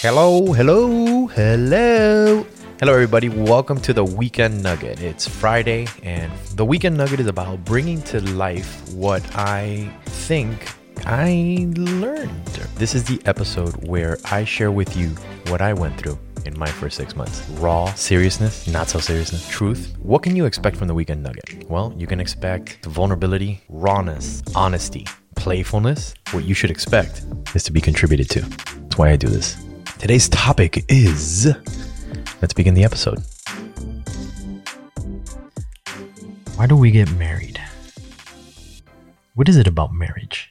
[0.00, 2.44] Hello, hello, hello.
[2.80, 3.28] Hello, everybody.
[3.28, 5.00] Welcome to the Weekend Nugget.
[5.00, 10.74] It's Friday, and the Weekend Nugget is about bringing to life what I think
[11.06, 12.46] I learned.
[12.74, 15.10] This is the episode where I share with you
[15.46, 17.48] what I went through in my first six months.
[17.60, 19.94] Raw seriousness, not so seriousness, truth.
[20.00, 21.68] What can you expect from the Weekend Nugget?
[21.70, 25.06] Well, you can expect vulnerability, rawness, honesty,
[25.38, 26.14] playfulness.
[26.32, 27.22] What you should expect
[27.54, 28.40] is to be contributed to.
[28.40, 29.56] That's why I do this.
[29.98, 31.46] Today's topic is
[32.42, 33.20] let's begin the episode.
[36.56, 37.60] Why do we get married?
[39.34, 40.50] What is it about marriage?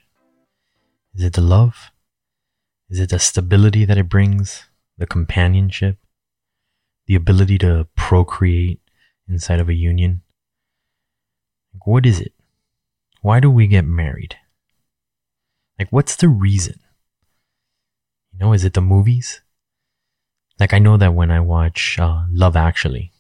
[1.14, 1.92] Is it the love?
[2.90, 4.64] Is it the stability that it brings?
[4.98, 5.98] The companionship?
[7.08, 8.80] The ability to procreate
[9.28, 10.22] inside of a union?
[11.84, 12.34] What is it?
[13.22, 14.38] Why do we get married?
[15.80, 16.80] Like, what's the reason?
[18.34, 19.42] You know, is it the movies?
[20.60, 23.12] Like, I know that when I watch uh, Love Actually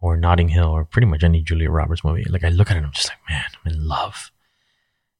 [0.00, 2.78] or Notting Hill or pretty much any Julia Roberts movie, like, I look at it
[2.78, 4.30] and I'm just like, man, I'm in love.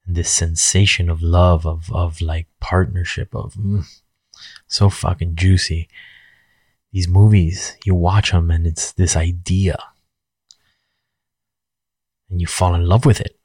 [0.07, 3.85] And this sensation of love, of, of like partnership, of mm,
[4.67, 5.89] so fucking juicy.
[6.93, 9.77] These movies, you watch them and it's this idea.
[12.31, 13.38] And you fall in love with it.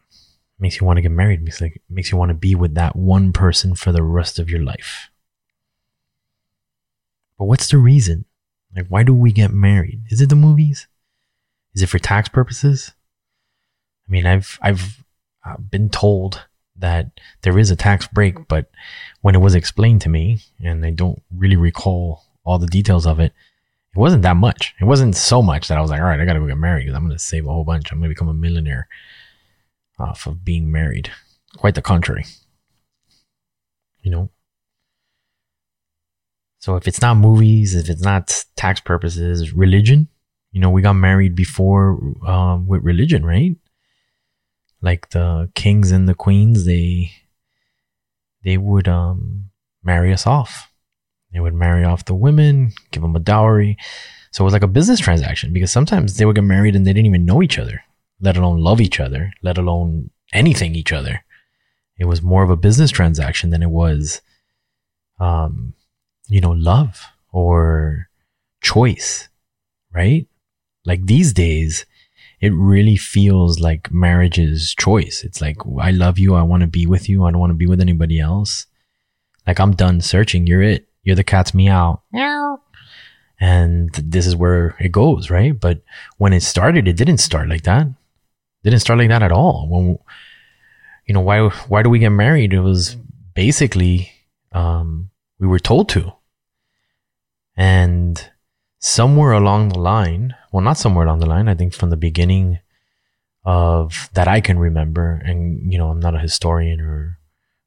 [0.63, 1.41] Makes you want to get married.
[1.41, 4.49] Makes like makes you want to be with that one person for the rest of
[4.49, 5.09] your life.
[7.37, 8.23] But what's the reason?
[8.73, 10.03] Like, why do we get married?
[10.09, 10.87] Is it the movies?
[11.75, 12.93] Is it for tax purposes?
[14.07, 15.03] I mean, I've I've
[15.45, 16.45] uh, been told
[16.77, 18.71] that there is a tax break, but
[19.19, 23.19] when it was explained to me, and I don't really recall all the details of
[23.19, 23.33] it,
[23.93, 24.75] it wasn't that much.
[24.79, 26.57] It wasn't so much that I was like, all right, I got to go get
[26.57, 27.91] married because I'm going to save a whole bunch.
[27.91, 28.87] I'm going to become a millionaire
[29.99, 31.11] off of being married.
[31.57, 32.25] Quite the contrary.
[34.01, 34.29] You know,
[36.63, 40.07] so if it's not movies, if it's not tax purposes, religion,
[40.53, 43.57] you know, we got married before um, with religion, right?
[44.81, 47.11] Like the kings and the queens, they
[48.45, 49.49] they would um,
[49.83, 50.71] marry us off.
[51.33, 53.75] They would marry off the women, give them a dowry.
[54.31, 56.93] So it was like a business transaction because sometimes they would get married and they
[56.93, 57.81] didn't even know each other,
[58.23, 61.23] let alone love each other, let alone anything each other.
[61.99, 64.21] It was more of a business transaction than it was
[65.19, 65.73] um,
[66.27, 68.09] you know, love or
[68.61, 69.29] choice,
[69.93, 70.27] right?
[70.85, 71.85] Like these days,
[72.41, 75.23] it really feels like marriage is choice.
[75.23, 76.35] It's like, I love you.
[76.35, 77.23] I want to be with you.
[77.23, 78.65] I don't want to be with anybody else.
[79.47, 80.47] Like I'm done searching.
[80.47, 80.87] You're it.
[81.03, 82.01] You're the cat's meow.
[82.11, 82.61] Meow.
[83.39, 85.57] And this is where it goes, right?
[85.57, 85.81] But
[86.17, 87.87] when it started, it didn't start like that.
[88.63, 89.67] Didn't start like that at all.
[89.69, 89.97] When,
[91.05, 92.53] you know, why, why do we get married?
[92.53, 92.95] It was
[93.33, 94.11] basically,
[94.51, 95.09] um,
[95.39, 96.13] we were told to.
[97.55, 98.29] And
[98.79, 102.59] somewhere along the line, well, not somewhere along the line, I think from the beginning
[103.45, 107.19] of that I can remember, and you know, I'm not a historian or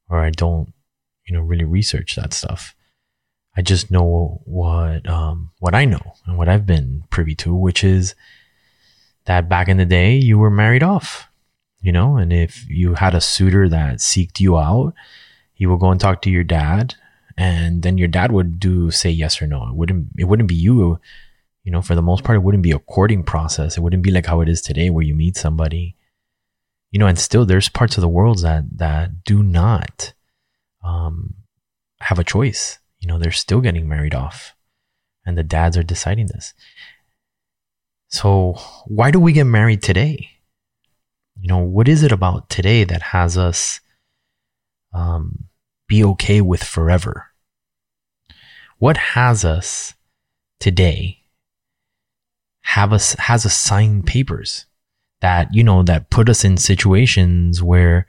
[0.08, 0.72] or I don't,
[1.26, 2.74] you know, really research that stuff.
[3.56, 7.84] I just know what um, what I know and what I've been privy to, which
[7.84, 8.14] is
[9.26, 11.28] that back in the day you were married off,
[11.80, 14.94] you know, and if you had a suitor that seeked you out,
[15.52, 16.94] he would go and talk to your dad
[17.36, 19.68] and then your dad would do say yes or no.
[19.68, 20.98] It wouldn't it wouldn't be you,
[21.64, 23.76] you know, for the most part, it wouldn't be a courting process.
[23.76, 25.96] It wouldn't be like how it is today where you meet somebody,
[26.90, 30.14] you know, and still there's parts of the world that that do not
[30.82, 31.34] um
[32.00, 32.78] have a choice.
[33.00, 34.54] You know, they're still getting married off.
[35.26, 36.54] And the dads are deciding this.
[38.16, 38.54] So
[38.86, 40.30] why do we get married today?
[41.38, 43.80] You know, what is it about today that has us
[44.94, 45.44] um
[45.86, 47.26] be okay with forever?
[48.78, 49.92] What has us
[50.60, 51.24] today
[52.62, 54.64] have us has us sign papers
[55.20, 58.06] that you know that put us in situations where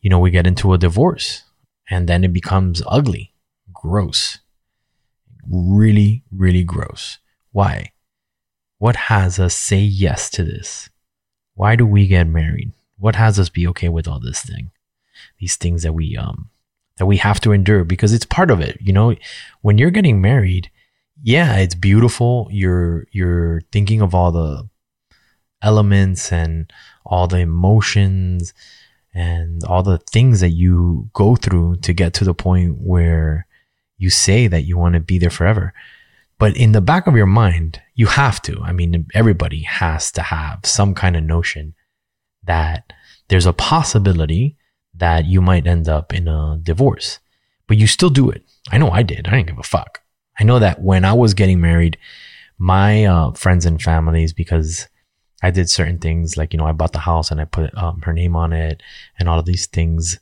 [0.00, 1.42] you know we get into a divorce
[1.90, 3.34] and then it becomes ugly,
[3.70, 4.38] gross.
[5.46, 7.18] Really, really gross.
[7.52, 7.92] Why?
[8.78, 10.90] What has us say yes to this?
[11.54, 12.72] Why do we get married?
[12.98, 14.70] What has us be okay with all this thing?
[15.38, 16.50] These things that we um
[16.98, 18.78] that we have to endure because it's part of it.
[18.80, 19.14] You know,
[19.62, 20.70] when you're getting married,
[21.22, 22.48] yeah, it's beautiful.
[22.50, 24.68] You're you're thinking of all the
[25.62, 26.70] elements and
[27.04, 28.52] all the emotions
[29.14, 33.46] and all the things that you go through to get to the point where
[33.96, 35.72] you say that you want to be there forever.
[36.38, 38.60] But in the back of your mind, you have to.
[38.62, 41.74] I mean, everybody has to have some kind of notion
[42.44, 42.92] that
[43.28, 44.56] there's a possibility
[44.94, 47.18] that you might end up in a divorce.
[47.68, 48.44] but you still do it.
[48.70, 49.26] I know I did.
[49.26, 50.00] I didn't give a fuck.
[50.38, 51.98] I know that when I was getting married,
[52.58, 54.86] my uh, friends and families, because
[55.42, 58.02] I did certain things like, you know, I bought the house and I put um,
[58.02, 58.82] her name on it
[59.18, 60.20] and all of these things.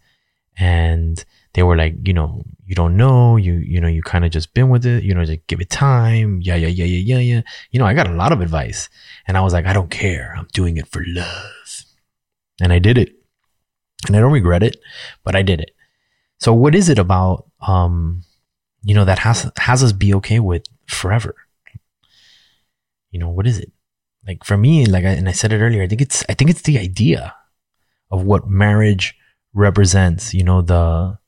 [0.56, 1.22] And
[1.54, 4.54] they were like, you know, you don't know, you, you know, you kind of just
[4.54, 6.40] been with it, you know, just give it time.
[6.42, 7.42] Yeah, yeah, yeah, yeah, yeah, yeah.
[7.70, 8.88] You know, I got a lot of advice
[9.26, 10.34] and I was like, I don't care.
[10.36, 11.52] I'm doing it for love.
[12.60, 13.12] And I did it
[14.06, 14.76] and I don't regret it,
[15.22, 15.70] but I did it.
[16.40, 18.22] So what is it about, um,
[18.82, 21.34] you know, that has, has us be okay with forever?
[23.10, 23.70] You know, what is it?
[24.26, 26.50] Like for me, like I, and I said it earlier, I think it's, I think
[26.50, 27.34] it's the idea
[28.10, 29.16] of what marriage
[29.52, 31.18] represents, you know, the,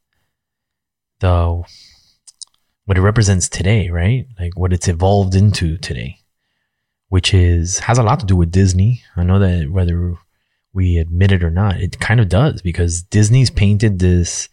[1.21, 1.63] the
[2.85, 4.27] what it represents today, right?
[4.39, 6.19] Like what it's evolved into today,
[7.09, 9.03] which is has a lot to do with Disney.
[9.17, 10.15] I know that whether
[10.73, 14.49] we admit it or not, it kind of does because Disney's painted this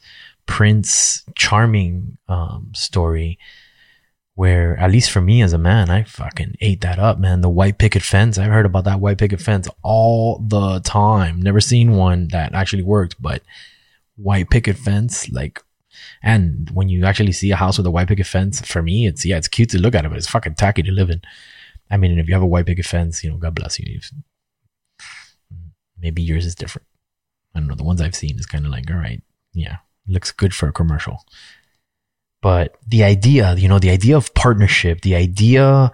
[0.46, 3.38] Prince Charming um, story
[4.36, 7.42] where, at least for me as a man, I fucking ate that up, man.
[7.42, 11.42] The white picket fence, I've heard about that white picket fence all the time.
[11.42, 13.44] Never seen one that actually worked, but
[14.16, 15.62] white picket fence, like
[16.22, 19.26] and when you actually see a house with a white picket fence, for me, it's
[19.26, 21.22] yeah, it's cute to look at it, but it's fucking tacky to live in.
[21.90, 24.00] I mean, if you have a white picket fence, you know, God bless you.
[26.00, 26.88] Maybe yours is different.
[27.56, 27.76] I don't know.
[27.76, 29.22] The ones I've seen is kind of like, all right,
[29.54, 29.78] yeah,
[30.08, 31.24] looks good for a commercial.
[32.42, 35.92] But the idea, you know, the idea of partnership, the idea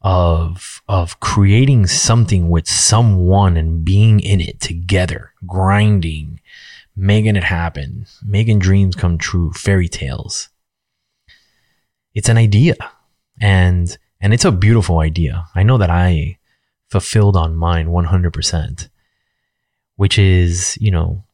[0.00, 6.40] of of creating something with someone and being in it together, grinding,
[6.96, 10.48] making it happen, making dreams come true, fairy tales.
[12.14, 12.76] It's an idea
[13.40, 15.46] and and it's a beautiful idea.
[15.54, 16.38] I know that I
[16.90, 18.88] fulfilled on mine 100%,
[19.96, 21.24] which is, you know,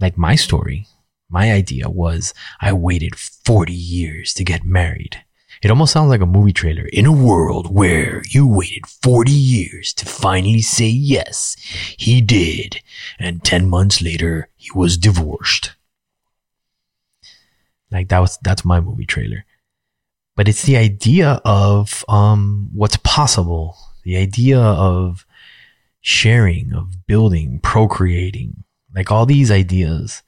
[0.00, 0.86] like my story.
[1.30, 5.24] My idea was I waited 40 years to get married.
[5.62, 6.86] It almost sounds like a movie trailer.
[6.92, 11.56] In a world where you waited 40 years to finally say yes,
[11.96, 12.80] he did.
[13.18, 15.74] And 10 months later, he was divorced.
[17.90, 19.44] Like that was, that's my movie trailer.
[20.36, 23.76] But it's the idea of, um, what's possible.
[24.04, 25.26] The idea of
[26.00, 28.64] sharing, of building, procreating,
[28.94, 30.22] like all these ideas.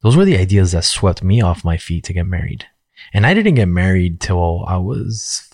[0.00, 2.66] Those were the ideas that swept me off my feet to get married.
[3.14, 5.48] And I didn't get married till I was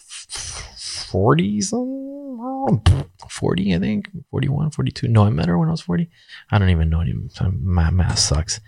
[1.08, 2.82] 40 some
[3.30, 4.10] 40 I think.
[4.30, 6.08] 41 42 no I met her when I was 40
[6.50, 7.28] I don't even know anymore.
[7.52, 8.60] My math sucks.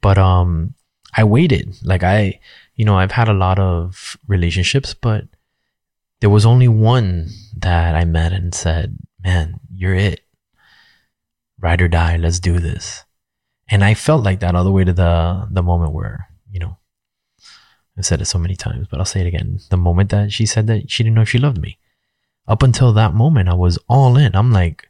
[0.00, 0.74] But um
[1.16, 1.76] I waited.
[1.82, 2.40] Like I
[2.74, 5.24] you know I've had a lot of relationships but
[6.20, 10.20] there was only one that I met and said man you're it.
[11.58, 12.16] Ride or die.
[12.16, 13.04] Let's do this.
[13.68, 16.78] And I felt like that all the way to the the moment where you know
[17.96, 19.60] I've said it so many times, but I'll say it again.
[19.70, 21.78] The moment that she said that she didn't know if she loved me.
[22.46, 24.36] Up until that moment, I was all in.
[24.36, 24.88] I'm like,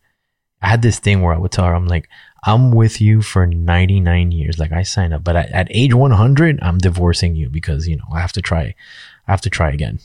[0.60, 2.08] I had this thing where I would tell her, I'm like,
[2.44, 4.58] I'm with you for 99 years.
[4.58, 8.06] Like I signed up, but at, at age 100, I'm divorcing you because, you know,
[8.12, 8.74] I have to try,
[9.26, 10.00] I have to try again.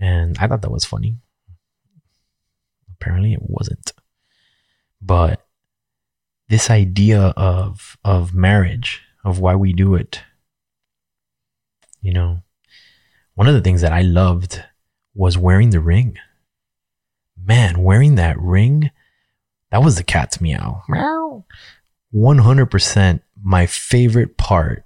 [0.00, 1.16] And I thought that was funny.
[2.92, 3.92] Apparently it wasn't.
[5.00, 5.46] But
[6.48, 10.22] this idea of, of marriage, of why we do it,
[12.06, 12.40] you know,
[13.34, 14.62] one of the things that I loved
[15.12, 16.16] was wearing the ring.
[17.36, 18.92] Man, wearing that ring,
[19.72, 20.84] that was the cat's meow.
[20.88, 21.44] Meow.
[22.14, 24.84] 100% my favorite part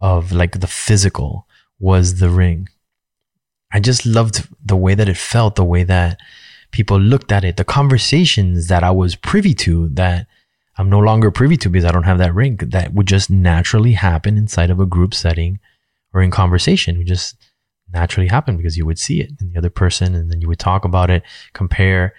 [0.00, 1.46] of like the physical
[1.78, 2.70] was the ring.
[3.70, 6.18] I just loved the way that it felt, the way that
[6.70, 10.26] people looked at it, the conversations that I was privy to that
[10.78, 13.92] I'm no longer privy to because I don't have that ring that would just naturally
[13.92, 15.60] happen inside of a group setting
[16.14, 17.36] or in conversation would just
[17.92, 20.58] naturally happen because you would see it in the other person and then you would
[20.58, 22.14] talk about it, compare.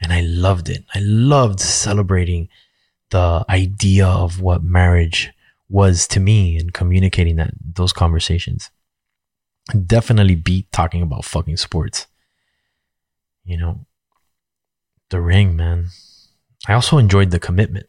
[0.00, 0.84] And I loved it.
[0.94, 2.48] I loved celebrating
[3.10, 5.30] the idea of what marriage
[5.68, 8.70] was to me and communicating that those conversations.
[9.86, 12.06] Definitely beat talking about fucking sports.
[13.44, 13.86] You know,
[15.10, 15.88] the ring, man.
[16.66, 17.86] I also enjoyed the commitment.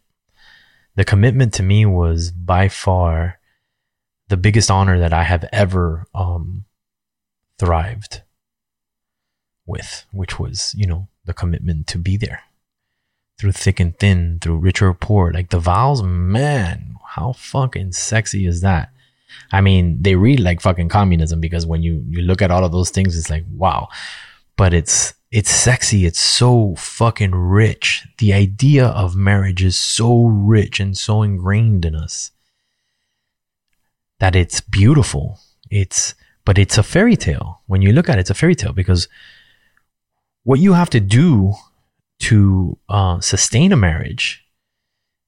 [0.95, 3.39] The commitment to me was by far
[4.31, 6.63] the biggest honor that I have ever um,
[7.59, 8.21] thrived
[9.65, 12.41] with, which was, you know, the commitment to be there
[13.37, 15.33] through thick and thin, through rich or poor.
[15.33, 18.93] Like the vows, man, how fucking sexy is that?
[19.51, 22.71] I mean, they read like fucking communism because when you, you look at all of
[22.71, 23.89] those things, it's like, wow.
[24.55, 26.05] But it's, it's sexy.
[26.05, 28.07] It's so fucking rich.
[28.19, 32.31] The idea of marriage is so rich and so ingrained in us
[34.21, 35.39] that it's beautiful.
[35.71, 36.13] It's,
[36.45, 37.61] but it's a fairy tale.
[37.65, 39.09] When you look at it, it's a fairy tale because
[40.43, 41.53] what you have to do
[42.19, 44.45] to uh, sustain a marriage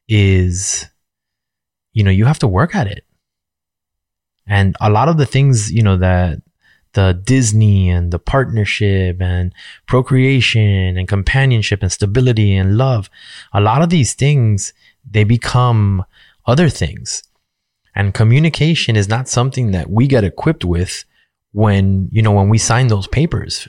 [0.08, 0.86] is,
[1.94, 3.04] you know, you have to work at it.
[4.46, 6.44] And a lot of the things, you know, that
[6.94, 9.56] the Disney and the partnership and
[9.88, 13.10] procreation and companionship and stability and love,
[13.54, 14.72] a lot of these things,
[15.10, 16.06] they become
[16.46, 17.24] other things.
[17.96, 21.06] And communication is not something that we get equipped with
[21.52, 23.68] when, you know, when we sign those papers.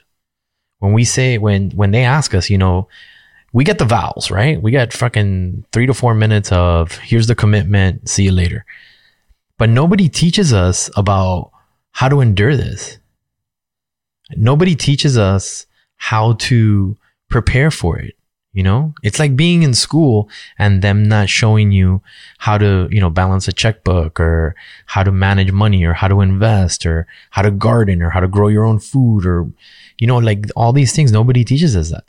[0.78, 2.88] When we say, when, when they ask us, you know,
[3.52, 4.60] we get the vows, right?
[4.60, 8.64] We get fucking three to four minutes of here's the commitment, see you later.
[9.58, 11.52] But nobody teaches us about
[11.92, 12.98] how to endure this.
[14.36, 15.66] Nobody teaches us
[15.96, 16.96] how to
[17.30, 18.16] prepare for it.
[18.54, 22.02] You know, it's like being in school and them not showing you
[22.38, 24.54] how to, you know, balance a checkbook or
[24.86, 28.28] how to manage money or how to invest or how to garden or how to
[28.28, 29.50] grow your own food or,
[29.98, 31.10] you know, like all these things.
[31.10, 32.04] Nobody teaches us that.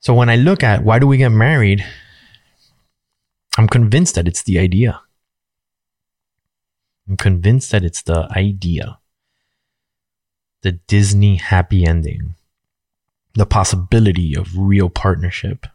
[0.00, 1.84] So when I look at why do we get married,
[3.58, 5.02] I'm convinced that it's the idea.
[7.06, 8.98] I'm convinced that it's the idea.
[10.62, 12.36] The Disney happy ending
[13.34, 15.66] the possibility of real partnership,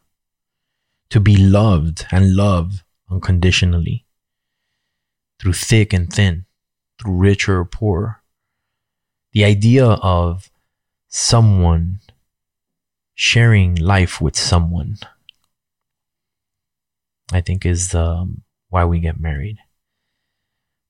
[1.10, 4.06] to be loved and love unconditionally
[5.40, 6.46] through thick and thin,
[7.00, 8.22] through rich or poor.
[9.32, 10.50] The idea of
[11.08, 12.00] someone
[13.16, 14.98] sharing life with someone,
[17.32, 19.58] I think is um, why we get married.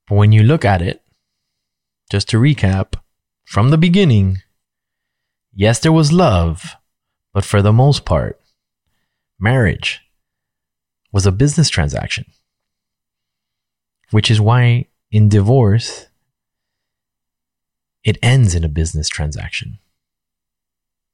[0.08, 1.02] But when you look at it,
[2.10, 2.94] just to recap,
[3.46, 4.42] from the beginning,
[5.60, 6.76] Yes, there was love,
[7.34, 8.40] but for the most part,
[9.40, 10.02] marriage
[11.12, 12.26] was a business transaction.
[14.12, 16.10] Which is why in divorce,
[18.04, 19.80] it ends in a business transaction.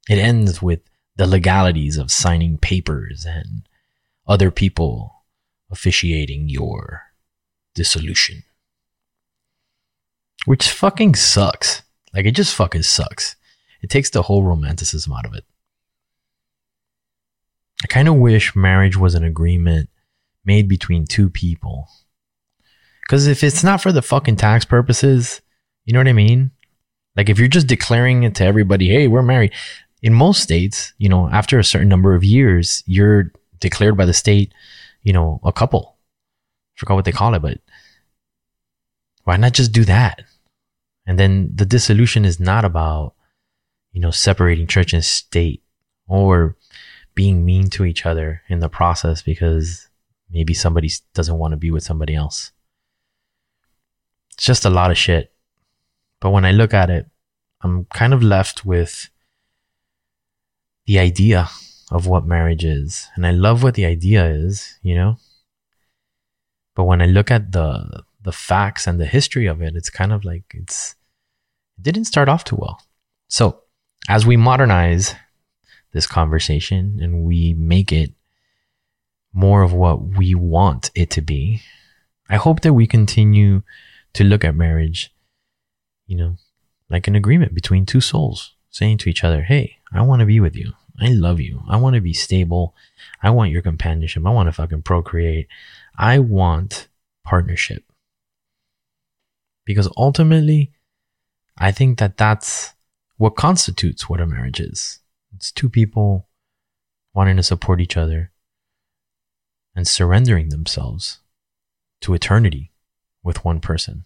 [0.10, 0.82] It ends with
[1.16, 3.66] the legalities of signing papers and
[4.28, 5.24] other people
[5.72, 7.04] officiating your
[7.76, 8.44] dissolution.
[10.44, 11.84] Which fucking sucks.
[12.14, 13.38] Like, it just fucking sucks.
[13.84, 15.44] It takes the whole romanticism out of it.
[17.84, 19.90] I kind of wish marriage was an agreement
[20.46, 21.90] made between two people.
[23.02, 25.42] Because if it's not for the fucking tax purposes,
[25.84, 26.52] you know what I mean?
[27.18, 29.52] Like if you're just declaring it to everybody, hey, we're married.
[30.02, 34.14] In most states, you know, after a certain number of years, you're declared by the
[34.14, 34.54] state,
[35.04, 35.98] you know, a couple.
[36.76, 37.60] I forgot what they call it, but
[39.26, 40.24] why not just do that?
[41.06, 43.14] And then the dissolution is not about
[43.94, 45.64] you know, separating church and state
[46.08, 46.58] or
[47.16, 49.88] being mean to each other in the process because
[50.30, 52.52] maybe somebody doesn't want to be with somebody else.
[54.34, 55.32] It's just a lot of shit.
[56.20, 57.08] But when I look at it,
[57.62, 59.10] I'm kind of left with
[60.86, 61.50] the idea
[61.92, 63.08] of what marriage is.
[63.16, 65.18] And I love what the idea is, you know?
[66.76, 70.14] But when I look at the the facts and the history of it, it's kind
[70.14, 70.96] of like it's
[71.78, 72.82] it didn't start off too well.
[73.28, 73.63] So
[74.10, 75.16] as we modernize
[75.92, 78.12] this conversation and we make it
[79.34, 81.62] more of what we want it to be,
[82.30, 83.64] I hope that we continue
[84.14, 85.14] to look at marriage,
[86.08, 86.38] you know,
[86.90, 90.40] like an agreement between two souls saying to each other, Hey, I want to be
[90.40, 90.74] with you.
[91.00, 91.64] I love you.
[91.68, 92.76] I want to be stable.
[93.22, 94.26] I want your companionship.
[94.26, 95.48] I want to fucking procreate.
[95.98, 96.88] I want
[97.24, 97.84] partnership.
[99.66, 100.72] Because ultimately,
[101.58, 102.73] I think that that's
[103.24, 105.00] what constitutes what a marriage is.
[105.34, 106.28] It's two people
[107.14, 108.34] wanting to support each other
[109.74, 111.20] and surrendering themselves
[112.02, 112.74] to eternity
[113.24, 114.04] with one person.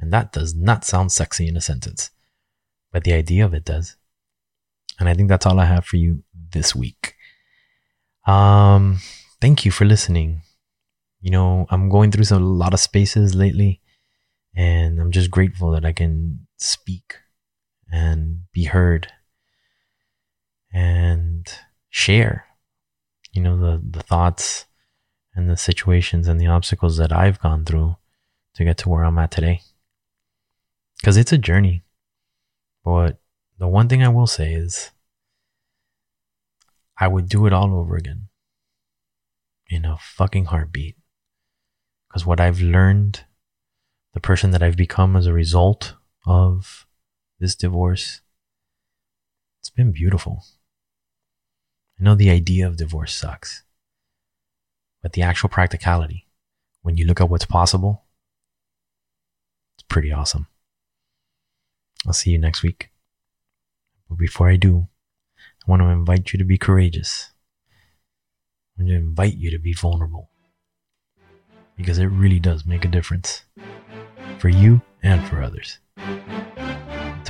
[0.00, 2.08] And that does not sound sexy in a sentence,
[2.90, 3.96] but the idea of it does.
[4.98, 7.16] And I think that's all I have for you this week.
[8.26, 9.00] Um,
[9.42, 10.40] thank you for listening.
[11.20, 13.82] You know, I'm going through some, a lot of spaces lately,
[14.56, 17.16] and I'm just grateful that I can speak
[17.90, 19.08] and be heard
[20.72, 21.52] and
[21.88, 22.46] share,
[23.32, 24.66] you know, the, the thoughts
[25.34, 27.96] and the situations and the obstacles that I've gone through
[28.54, 29.62] to get to where I'm at today.
[30.98, 31.82] Because it's a journey.
[32.84, 33.18] But
[33.58, 34.90] the one thing I will say is
[36.98, 38.28] I would do it all over again
[39.68, 40.96] in a fucking heartbeat.
[42.08, 43.24] Because what I've learned,
[44.14, 45.94] the person that I've become as a result
[46.26, 46.86] of
[47.40, 48.20] this divorce,
[49.60, 50.44] it's been beautiful.
[51.98, 53.62] I know the idea of divorce sucks,
[55.02, 56.26] but the actual practicality,
[56.82, 58.04] when you look at what's possible,
[59.76, 60.46] it's pretty awesome.
[62.06, 62.90] I'll see you next week.
[64.08, 64.88] But before I do,
[65.66, 67.32] I want to invite you to be courageous.
[68.78, 70.30] I want to invite you to be vulnerable.
[71.76, 73.44] Because it really does make a difference
[74.38, 75.78] for you and for others.